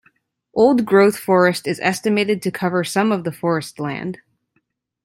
Old 0.55 0.83
growth 0.83 1.15
forest 1.15 1.67
is 1.67 1.79
estimated 1.79 2.41
to 2.41 2.49
cover 2.49 2.83
some 2.83 3.11
of 3.11 3.23
the 3.23 3.31
forest 3.31 3.79
land. 3.79 4.17